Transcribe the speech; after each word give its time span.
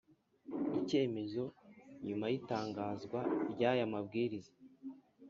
icyemezo 0.79 1.43
nyuma 2.05 2.25
y’itangazwa 2.31 3.19
ry’aya 3.51 3.85
mabwiriza 3.93 4.53